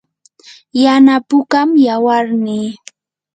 yana 0.83 1.15
pukam 1.27 1.69
yawarnii. 1.85 2.69